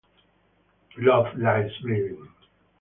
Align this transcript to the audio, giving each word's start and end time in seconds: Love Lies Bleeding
Love 0.97 1.35
Lies 1.37 1.71
Bleeding 1.83 2.27